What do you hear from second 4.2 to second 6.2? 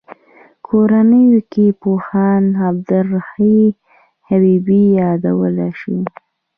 حبیبي یادولای شو.